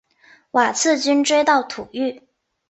[0.49, 2.23] 瓦剌军追到土域。